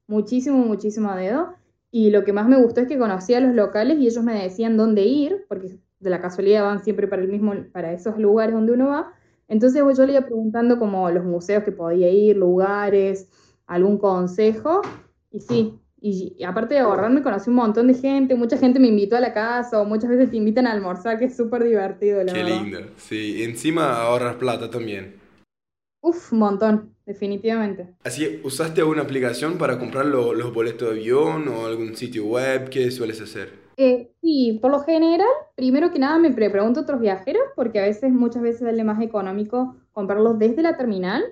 muchísimo, 0.06 0.58
muchísimo 0.58 1.10
a 1.10 1.16
dedo. 1.16 1.54
Y 1.92 2.10
lo 2.10 2.24
que 2.24 2.32
más 2.32 2.48
me 2.48 2.60
gustó 2.60 2.80
es 2.80 2.88
que 2.88 2.98
conocí 2.98 3.34
a 3.34 3.40
los 3.40 3.54
locales 3.54 3.98
y 3.98 4.06
ellos 4.06 4.22
me 4.22 4.40
decían 4.40 4.76
dónde 4.76 5.02
ir, 5.02 5.44
porque 5.48 5.78
de 6.00 6.11
la 6.11 6.21
casualidad 6.21 6.64
van 6.64 6.83
siempre 6.83 7.07
para, 7.07 7.23
el 7.23 7.28
mismo, 7.28 7.54
para 7.73 7.92
esos 7.92 8.19
lugares 8.19 8.54
donde 8.54 8.73
uno 8.73 8.88
va 8.88 9.12
entonces 9.50 9.83
yo 9.99 10.07
le 10.07 10.12
iba 10.12 10.23
preguntando 10.23 10.78
como 10.78 11.11
los 11.11 11.25
museos 11.25 11.64
que 11.64 11.73
podía 11.73 12.09
ir, 12.09 12.37
lugares, 12.37 13.28
algún 13.66 13.99
consejo, 13.99 14.80
y 15.33 15.40
sí, 15.40 15.75
y, 16.00 16.42
aparte 16.45 16.75
de 16.75 16.80
ahorrarme 16.80 17.21
conocí 17.21 17.50
un 17.50 17.57
montón 17.57 17.88
de 17.88 17.95
gente, 17.95 18.37
mucha 18.37 18.57
gente 18.57 18.78
me 18.78 18.87
invitó 18.87 19.16
a 19.16 19.21
la 19.21 19.35
casa 19.35 19.80
o 19.80 19.85
muchas 19.85 20.09
veces 20.09 20.30
te 20.30 20.37
invitan 20.37 20.69
a 20.69 20.73
almorzar, 20.73 21.19
que 21.19 21.25
es 21.25 21.37
súper 21.37 21.64
divertido, 21.64 22.23
la 22.23 22.33
Qué 22.33 22.45
lindo, 22.45 22.78
sí, 22.97 23.42
encima 23.42 24.00
ahorras 24.00 24.37
plata 24.37 24.71
también. 24.71 25.16
Uf, 26.00 26.33
un 26.33 26.38
montón, 26.38 26.95
definitivamente. 27.04 27.88
Así, 28.04 28.40
¿usaste 28.45 28.83
alguna 28.83 29.02
aplicación 29.02 29.59
para 29.59 29.80
comprar 29.80 30.07
los 30.07 30.54
boletos 30.54 30.88
de 30.88 30.95
avión 30.95 31.49
o 31.49 31.66
algún 31.66 31.97
sitio 31.97 32.25
web? 32.25 32.71
¿Qué 32.71 32.88
sueles 32.92 33.21
hacer? 33.21 33.69
Eh, 33.82 34.12
sí, 34.20 34.58
por 34.60 34.72
lo 34.72 34.80
general, 34.80 35.26
primero 35.54 35.90
que 35.90 35.99
nada 35.99 36.18
me 36.18 36.30
pregunto 36.32 36.80
a 36.80 36.82
otros 36.82 37.00
viajeros, 37.00 37.44
porque 37.56 37.80
a 37.80 37.84
veces, 37.84 38.12
muchas 38.12 38.42
veces 38.42 38.68
es 38.68 38.84
más 38.84 39.00
económico 39.00 39.75
comprarlos 39.92 40.38
desde 40.38 40.60
la 40.60 40.76
terminal, 40.76 41.25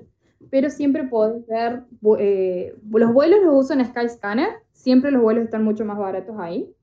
pero 0.48 0.70
siempre 0.70 1.04
puedes 1.04 1.46
ver, 1.46 1.82
eh, 2.18 2.74
los 2.90 3.12
vuelos 3.12 3.40
los 3.44 3.66
uso 3.66 3.74
en 3.74 3.84
Skyscanner, 3.84 4.48
siempre 4.72 5.10
los 5.10 5.20
vuelos 5.20 5.44
están 5.44 5.62
mucho 5.62 5.84
más 5.84 5.98
baratos 5.98 6.36
ahí. 6.38 6.74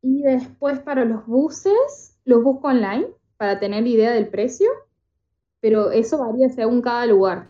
Y 0.00 0.22
después 0.22 0.80
para 0.80 1.04
los 1.04 1.26
buses, 1.26 2.18
los 2.24 2.42
busco 2.42 2.68
online 2.68 3.08
para 3.36 3.60
tener 3.60 3.86
idea 3.86 4.12
del 4.12 4.28
precio, 4.28 4.70
pero 5.60 5.90
eso 5.90 6.16
varía 6.16 6.48
según 6.48 6.80
cada 6.80 7.04
lugar. 7.04 7.48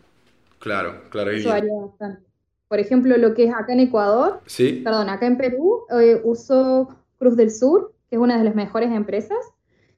Claro, 0.59 1.03
claro. 1.09 1.31
Eso 1.31 1.47
varía 1.47 1.73
bastante. 1.79 2.32
Por 2.73 2.79
ejemplo, 2.79 3.15
lo 3.17 3.35
que 3.35 3.43
es 3.43 3.53
acá 3.53 3.71
en 3.73 3.81
Ecuador, 3.81 4.41
¿Sí? 4.47 4.81
perdón, 4.83 5.07
acá 5.07 5.27
en 5.27 5.37
Perú, 5.37 5.81
eh, 5.91 6.19
uso 6.23 6.89
Cruz 7.19 7.37
del 7.37 7.51
Sur, 7.51 7.93
que 8.09 8.15
es 8.15 8.19
una 8.19 8.35
de 8.35 8.43
las 8.43 8.55
mejores 8.55 8.91
empresas, 8.91 9.37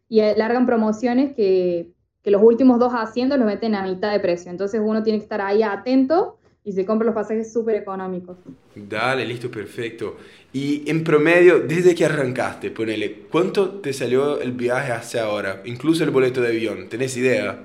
y 0.10 0.20
largan 0.20 0.66
promociones 0.66 1.34
que, 1.38 1.94
que 2.22 2.32
los 2.32 2.44
últimos 2.44 2.78
dos 2.78 2.92
asientos 2.94 3.40
los 3.40 3.48
meten 3.48 3.76
a 3.76 3.84
mitad 3.84 4.12
de 4.12 4.20
precio. 4.20 4.52
Entonces 4.52 4.82
uno 4.84 5.04
tiene 5.04 5.20
que 5.20 5.24
estar 5.24 5.40
ahí 5.40 5.64
atento 5.64 6.38
y 6.66 6.74
se 6.74 6.86
compran 6.86 7.06
los 7.06 7.16
pasajes 7.16 7.54
súper 7.54 7.76
económicos. 7.76 8.36
Dale, 8.76 9.26
listo, 9.26 9.50
perfecto. 9.50 10.18
Y 10.52 10.84
en 10.92 11.06
promedio, 11.06 11.62
desde 11.62 11.96
que 11.96 12.04
arrancaste, 12.04 12.72
ponele, 12.72 13.22
¿cuánto 13.32 13.70
te 13.80 13.94
salió 13.94 14.42
el 14.42 14.52
viaje 14.52 14.92
hacia 14.92 15.24
ahora? 15.24 15.62
Incluso 15.64 16.04
el 16.04 16.10
boleto 16.10 16.42
de 16.42 16.50
avión, 16.50 16.90
¿tenés 16.90 17.16
idea? 17.16 17.58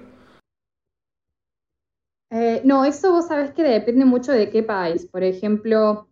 No, 2.64 2.84
eso 2.84 3.12
vos 3.12 3.28
sabés 3.28 3.52
que 3.52 3.62
depende 3.62 4.04
mucho 4.04 4.32
de 4.32 4.50
qué 4.50 4.62
país. 4.62 5.06
Por 5.06 5.22
ejemplo, 5.22 6.08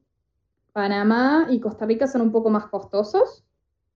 Panamá 0.73 1.49
y 1.51 1.61
Costa 1.61 1.87
Rica 1.87 2.07
son 2.07 2.21
un 2.21 2.33
poco 2.33 2.51
más 2.51 2.67
costosos, 2.67 3.45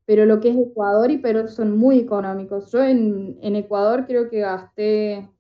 pero 0.05 0.27
lo 0.27 0.41
que 0.41 0.51
es 0.51 0.57
Ecuador 0.57 1.11
y 1.11 1.19
Perú 1.19 1.49
son 1.49 1.79
muy 1.79 1.99
económicos. 2.01 2.73
Yo 2.73 2.83
en, 2.83 3.39
Ecuador 3.41 4.05
creo 4.07 4.29
que 4.29 4.41
gasté, 4.41 5.31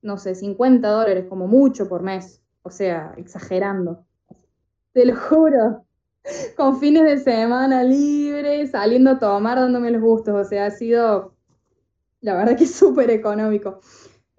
no 0.00 0.16
sé, 0.16 0.34
50 0.34 0.88
dólares 0.88 1.26
como 1.28 1.46
mucho 1.46 1.88
por 1.88 2.02
mes. 2.02 2.40
O 2.62 2.70
sea, 2.70 3.12
exagerando. 3.16 4.06
Te 4.92 5.04
lo 5.04 5.16
juro. 5.16 5.84
Con 6.56 6.78
fines 6.78 7.04
de 7.04 7.18
semana 7.18 7.82
libres, 7.82 8.70
saliendo 8.70 9.10
a 9.10 9.18
tomar, 9.18 9.58
dándome 9.58 9.90
los 9.90 10.00
gustos. 10.00 10.34
O 10.34 10.48
sea, 10.48 10.66
ha 10.66 10.70
sido, 10.70 11.34
la 12.20 12.34
verdad 12.36 12.56
que 12.56 12.66
súper 12.66 13.10
económico. 13.10 13.80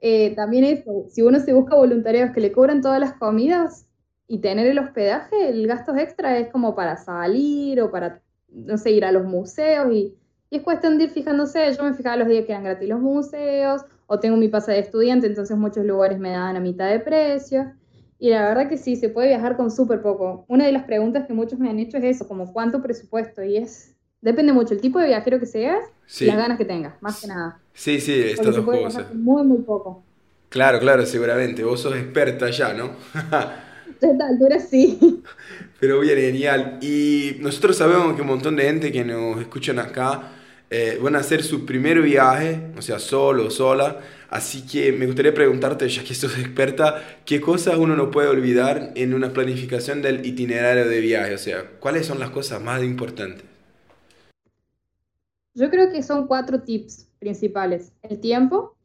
Eh, 0.05 0.36
también 0.36 0.65
eso, 0.65 1.05
si 1.10 1.22
uno 1.22 1.39
se 1.39 1.53
busca 1.53 1.77
voluntarios 1.77 2.31
que 2.31 2.41
le 2.41 2.51
cobran 2.51 2.81
todas 2.81 3.00
las 3.00 3.13
comidas 3.13 3.88
y 4.27 4.39
tener 4.39 4.67
el 4.67 4.77
hospedaje, 4.77 5.48
el 5.48 5.65
gasto 5.65 5.95
extra 5.95 6.38
es 6.39 6.50
como 6.50 6.75
para 6.75 6.98
salir 6.98 7.79
o 7.79 7.89
para, 7.89 8.22
no 8.50 8.77
sé, 8.77 8.91
ir 8.91 9.05
a 9.05 9.13
los 9.13 9.24
museos 9.24 9.93
y, 9.93 10.13
y 10.50 10.57
es 10.57 10.62
cuestión 10.62 10.98
de 10.98 11.05
ir 11.05 11.12
fijándose. 11.12 11.74
Yo 11.74 11.86
me 11.86 11.93
fijaba 11.93 12.17
los 12.17 12.27
días 12.27 12.43
que 12.45 12.51
eran 12.51 12.65
gratis 12.65 12.89
los 12.89 13.00
museos 13.00 13.83
o 14.05 14.19
tengo 14.19 14.36
mi 14.36 14.50
pase 14.50 14.74
de 14.74 14.79
estudiante, 14.79 15.27
entonces 15.27 15.55
muchos 15.55 15.86
lugares 15.86 16.19
me 16.19 16.31
daban 16.31 16.57
a 16.57 16.60
mitad 16.60 16.89
de 16.89 17.00
precio. 17.00 17.72
Y 18.19 18.29
la 18.29 18.45
verdad 18.45 18.67
que 18.67 18.77
sí, 18.77 18.98
se 18.98 19.07
puede 19.07 19.29
viajar 19.29 19.55
con 19.55 19.72
súper 19.72 20.01
poco. 20.01 20.43
Una 20.50 20.65
de 20.65 20.74
las 20.74 20.83
preguntas 20.83 21.27
que 21.27 21.33
muchos 21.33 21.60
me 21.60 21.69
han 21.69 21.79
hecho 21.79 21.95
es 21.95 22.03
eso, 22.03 22.27
como 22.27 22.51
cuánto 22.51 22.81
presupuesto. 22.81 23.41
Y 23.41 23.55
es, 23.55 23.95
depende 24.19 24.51
mucho 24.51 24.74
el 24.74 24.81
tipo 24.81 25.00
de 25.00 25.07
viajero 25.07 25.39
que 25.39 25.45
seas 25.45 25.86
y 26.19 26.25
las 26.25 26.36
ganas 26.36 26.57
que 26.57 26.65
tengas, 26.65 27.01
más 27.01 27.22
que 27.22 27.27
nada. 27.27 27.62
Sí, 27.74 28.00
sí, 28.00 28.13
estas 28.13 28.56
dos 28.56 28.65
cosas. 28.65 29.13
Muy, 29.13 29.44
muy 29.44 29.60
poco. 29.60 30.03
Claro, 30.50 30.80
claro, 30.80 31.06
seguramente. 31.06 31.63
Vos 31.63 31.82
sos 31.82 31.96
experta 31.96 32.50
ya, 32.50 32.74
¿no? 32.74 32.92
A 34.03 34.12
esta 34.12 34.27
altura 34.27 34.60
sí. 34.60 35.24
Pero 35.80 36.01
bien, 36.01 36.18
genial. 36.18 36.77
Y 36.82 37.38
nosotros 37.39 37.77
sabemos 37.77 38.15
que 38.15 38.22
un 38.22 38.27
montón 38.27 38.56
de 38.56 38.63
gente 38.63 38.92
que 38.92 39.03
nos 39.03 39.39
escuchan 39.39 39.80
acá 39.80 40.32
eh, 40.70 41.00
van 41.01 41.15
a 41.15 41.20
hacer 41.20 41.44
su 41.44 41.65
primer 41.65 42.01
viaje, 42.01 42.72
o 42.77 42.82
sea, 42.82 43.00
solo 43.00 43.48
o 43.48 43.50
sola. 43.50 44.00
Así 44.30 44.65
que 44.65 44.92
me 44.92 45.06
gustaría 45.06 45.34
preguntarte, 45.34 45.88
ya 45.88 46.03
que 46.03 46.15
sos 46.15 46.38
experta, 46.38 47.20
¿qué 47.25 47.39
cosas 47.39 47.77
uno 47.77 47.96
no 47.96 48.12
puede 48.12 48.27
olvidar 48.27 48.92
en 48.96 49.13
una 49.13 49.32
planificación 49.32 50.01
del 50.01 50.25
itinerario 50.25 50.88
de 50.88 51.00
viaje? 51.00 51.36
O 51.36 51.38
sea, 51.38 51.63
¿cuáles 51.80 52.06
son 52.06 52.20
las 52.20 52.32
cosas 52.32 52.62
más 52.62 52.84
importantes? 52.84 53.46
Yo 55.53 55.70
creo 55.70 55.92
que 55.92 56.01
son 56.01 56.25
cuatro 56.25 56.62
tips 56.62 57.08
principales. 57.24 57.94
El 58.01 58.20
tiempo, 58.20 58.75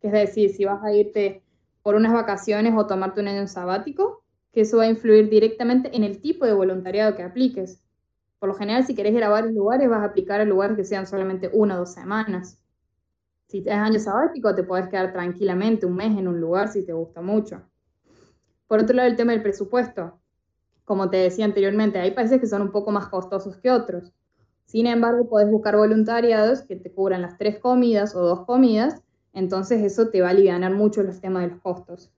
que 0.00 0.06
es 0.06 0.12
decir, 0.12 0.50
si 0.50 0.64
vas 0.64 0.82
a 0.84 0.92
irte 0.92 1.42
por 1.82 1.96
unas 1.96 2.12
vacaciones 2.12 2.72
o 2.76 2.86
tomarte 2.86 3.20
un 3.20 3.28
año 3.28 3.46
sabático, 3.48 4.22
que 4.52 4.60
eso 4.60 4.76
va 4.76 4.84
a 4.84 4.88
influir 4.88 5.28
directamente 5.28 5.94
en 5.96 6.04
el 6.04 6.20
tipo 6.20 6.46
de 6.46 6.54
voluntariado 6.54 7.16
que 7.16 7.24
apliques. 7.24 7.82
Por 8.38 8.48
lo 8.48 8.54
general, 8.54 8.86
si 8.86 8.94
querés 8.94 9.12
ir 9.14 9.24
a 9.24 9.28
varios 9.28 9.52
lugares, 9.52 9.88
vas 9.88 10.02
a 10.02 10.04
aplicar 10.04 10.40
a 10.40 10.44
lugares 10.44 10.76
que 10.76 10.84
sean 10.84 11.06
solamente 11.06 11.50
una 11.52 11.74
o 11.74 11.78
dos 11.80 11.92
semanas. 11.92 12.58
Si 13.48 13.58
es 13.58 13.68
año 13.68 13.98
sabático, 13.98 14.54
te 14.54 14.62
puedes 14.62 14.88
quedar 14.88 15.12
tranquilamente 15.12 15.86
un 15.86 15.96
mes 15.96 16.16
en 16.16 16.28
un 16.28 16.40
lugar 16.40 16.68
si 16.68 16.86
te 16.86 16.92
gusta 16.92 17.20
mucho. 17.20 17.62
Por 18.68 18.80
otro 18.80 18.94
lado, 18.94 19.08
el 19.08 19.16
tema 19.16 19.32
del 19.32 19.42
presupuesto. 19.42 20.20
Como 20.84 21.10
te 21.10 21.16
decía 21.16 21.44
anteriormente, 21.44 21.98
hay 21.98 22.12
países 22.12 22.40
que 22.40 22.46
son 22.46 22.62
un 22.62 22.70
poco 22.70 22.90
más 22.90 23.08
costosos 23.08 23.56
que 23.56 23.70
otros. 23.70 24.12
Sin 24.64 24.86
embargo, 24.86 25.28
puedes 25.28 25.50
buscar 25.50 25.76
voluntariados 25.76 26.62
que 26.62 26.76
te 26.76 26.90
cubran 26.90 27.22
las 27.22 27.38
tres 27.38 27.58
comidas 27.58 28.14
o 28.14 28.20
dos 28.20 28.44
comidas, 28.44 29.02
entonces 29.32 29.82
eso 29.82 30.08
te 30.08 30.20
va 30.20 30.28
a 30.28 30.30
aliviar 30.30 30.72
mucho 30.72 31.02
los 31.02 31.20
temas 31.20 31.42
de 31.42 31.50
los 31.50 31.60
costos. 31.60 32.10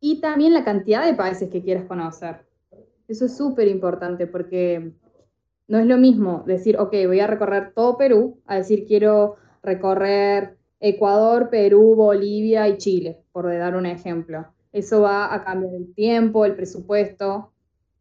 Y 0.00 0.20
también 0.20 0.52
la 0.52 0.64
cantidad 0.64 1.04
de 1.04 1.14
países 1.14 1.50
que 1.50 1.62
quieras 1.62 1.86
conocer. 1.86 2.46
Eso 3.08 3.26
es 3.26 3.36
súper 3.36 3.68
importante 3.68 4.26
porque 4.26 4.92
no 5.68 5.78
es 5.78 5.86
lo 5.86 5.96
mismo 5.96 6.44
decir, 6.46 6.76
ok, 6.78 6.92
voy 7.06 7.20
a 7.20 7.26
recorrer 7.26 7.72
todo 7.74 7.96
Perú, 7.96 8.40
a 8.46 8.56
decir 8.56 8.84
quiero 8.86 9.36
recorrer 9.62 10.56
Ecuador, 10.80 11.48
Perú, 11.50 11.94
Bolivia 11.96 12.68
y 12.68 12.76
Chile, 12.76 13.22
por 13.32 13.46
dar 13.46 13.76
un 13.76 13.86
ejemplo. 13.86 14.46
Eso 14.72 15.02
va 15.02 15.32
a 15.34 15.42
cambiar 15.42 15.74
el 15.74 15.94
tiempo, 15.94 16.44
el 16.44 16.54
presupuesto. 16.54 17.52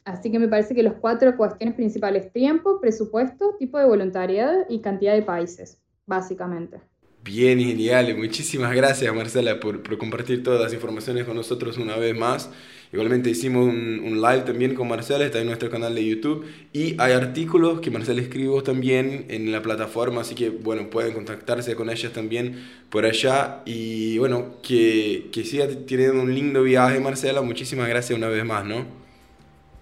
Así 0.06 0.32
que 0.32 0.38
me 0.38 0.48
parece 0.48 0.76
que 0.76 0.84
los 0.84 0.94
cuatro 0.94 1.36
cuestiones 1.36 1.76
principales, 1.76 2.32
tiempo, 2.32 2.80
presupuesto, 2.80 3.56
tipo 3.58 3.80
de 3.80 3.86
voluntariado 3.86 4.66
y 4.70 4.80
cantidad 4.80 5.16
de 5.16 5.24
países, 5.24 5.82
básicamente. 6.06 6.80
Bien, 7.24 7.60
genial. 7.60 8.16
Muchísimas 8.16 8.76
gracias, 8.76 9.14
Marcela, 9.16 9.60
por, 9.60 9.82
por, 9.82 9.98
compartir 9.98 10.44
todas 10.44 10.62
las 10.62 10.74
informaciones 10.74 11.26
con 11.26 11.36
nosotros 11.36 11.80
una 11.80 11.96
vez 11.98 12.16
más. 12.16 12.52
Igualmente 12.94 13.32
hicimos 13.32 13.68
un, 13.68 14.00
un, 14.00 14.22
live 14.22 14.42
también 14.42 14.76
con 14.76 14.88
Marcela, 14.88 15.26
está 15.26 15.40
en 15.40 15.48
nuestro 15.48 15.72
canal 15.72 15.96
de 15.96 16.06
YouTube. 16.06 16.46
Y 16.72 16.96
hay 17.02 17.14
artículos 17.14 17.82
que 17.82 17.90
Marcela 17.90 18.22
escribió 18.22 18.62
también 18.62 19.26
en 19.30 19.52
la 19.52 19.64
plataforma, 19.64 20.22
así 20.22 20.36
que, 20.36 20.52
bueno, 20.52 20.92
pueden 20.92 21.16
contactarse 21.16 21.76
con 21.76 21.90
ellas 21.90 22.14
también 22.14 22.64
por 22.92 23.06
allá. 23.06 23.64
Y, 23.66 24.20
bueno, 24.20 24.58
que, 24.62 25.30
que 25.32 25.44
siga 25.46 25.68
teniendo 25.88 26.22
un 26.22 26.32
lindo 26.32 26.62
viaje, 26.62 27.00
Marcela. 27.00 27.42
Muchísimas 27.42 27.90
gracias 27.90 28.16
una 28.16 28.28
vez 28.28 28.46
más, 28.46 28.64
¿no? 28.66 29.05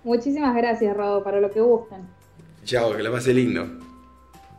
Muchísimas 0.03 0.55
gracias, 0.55 0.95
Rodo, 0.95 1.23
para 1.23 1.39
lo 1.39 1.51
que 1.51 1.61
gusten. 1.61 2.01
Chao, 2.65 2.95
que 2.95 3.03
la 3.03 3.11
pase 3.11 3.33
lindo. 3.33 3.65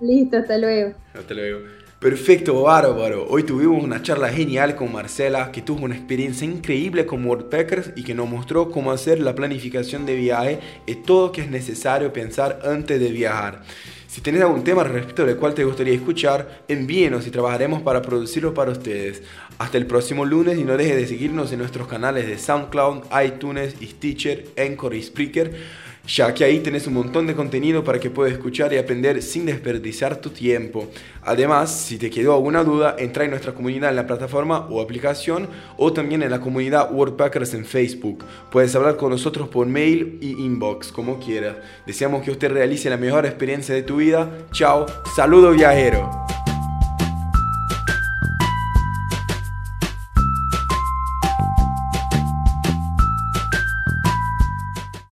Listo, 0.01 0.39
hasta 0.39 0.59
luego. 0.59 0.95
Hasta 1.15 1.35
luego. 1.35 1.84
Perfecto, 1.99 2.63
bárbaro. 2.63 3.27
Hoy 3.31 3.45
tuvimos 3.45 3.83
una 3.83 4.03
charla 4.03 4.29
genial 4.29 4.77
con 4.77 4.93
Marcela, 4.93 5.51
que 5.51 5.63
tuvo 5.63 5.85
una 5.85 5.95
experiencia 5.95 6.45
increíble 6.45 7.07
con 7.07 7.25
Worldpackers 7.25 7.93
y 7.97 8.05
que 8.05 8.15
nos 8.15 8.29
mostró 8.29 8.71
cómo 8.71 8.93
hacer 8.93 9.21
la 9.21 9.35
planificación 9.35 10.05
de 10.05 10.17
viaje 10.17 10.59
y 10.87 10.97
todo 10.97 11.29
lo 11.29 11.33
que 11.33 11.43
es 11.43 11.51
necesario 11.51 12.13
pensar 12.13 12.61
antes 12.65 13.01
de 13.01 13.11
viajar. 13.11 13.63
Si 14.07 14.21
tenés 14.21 14.43
algún 14.43 14.65
tema 14.65 14.85
respecto 14.85 15.25
del 15.25 15.37
cual 15.37 15.55
te 15.55 15.65
gustaría 15.65 15.95
escuchar, 15.95 16.65
envíenos 16.69 17.27
y 17.27 17.31
trabajaremos 17.31 17.81
para 17.83 18.03
producirlo 18.03 18.53
para 18.53 18.73
ustedes. 18.73 19.23
Hasta 19.59 19.79
el 19.79 19.87
próximo 19.87 20.25
lunes 20.25 20.59
y 20.59 20.65
no 20.65 20.77
dejes 20.77 20.97
de 20.97 21.07
seguirnos 21.07 21.53
en 21.53 21.59
nuestros 21.61 21.89
canales 21.89 22.27
de 22.27 22.39
SoundCloud, 22.39 23.05
iTunes, 23.25 23.75
Stitcher, 23.83 24.47
Anchor 24.59 24.95
y 24.95 25.03
Spreaker 25.03 25.55
ya 26.07 26.35
que 26.35 26.45
ahí 26.45 26.61
tenés 26.61 26.87
un 26.87 26.95
montón 26.95 27.27
de 27.27 27.35
contenido 27.35 27.83
para 27.83 27.99
que 27.99 28.11
puedas 28.11 28.33
escuchar 28.33 28.73
y 28.73 28.79
aprender 28.79 29.23
sin 29.23 29.47
desperdiciar 29.47 30.17
tu 30.17 30.31
tiempo. 30.31 30.89
Además, 31.23 31.75
si 31.75 31.99
te 31.99 32.11
quedó 32.11 32.35
alguna 32.35 32.63
duda, 32.63 32.97
entra 32.99 33.25
en 33.25 33.31
nuestra 33.31 33.55
comunidad 33.55 33.91
en 33.91 33.97
la 33.97 34.07
plataforma 34.07 34.67
o 34.71 34.81
aplicación 34.81 35.49
o 35.77 35.93
también 35.93 36.23
en 36.23 36.31
la 36.31 36.41
comunidad 36.41 36.93
WordPackers 36.93 37.55
en 37.55 37.65
Facebook. 37.65 38.25
Puedes 38.51 38.75
hablar 38.77 38.97
con 38.97 39.11
nosotros 39.11 39.49
por 39.49 39.67
mail 39.67 40.19
y 40.21 40.33
inbox, 40.33 40.93
como 40.93 41.19
quieras. 41.19 41.57
Deseamos 41.87 42.23
que 42.23 42.31
usted 42.31 42.53
realice 42.53 42.91
la 42.91 42.97
mejor 42.97 43.27
experiencia 43.27 43.75
de 43.75 43.83
tu 43.83 43.97
vida. 43.97 44.47
Chao, 44.53 44.87
saludo 45.15 45.53
viajero. 45.53 46.34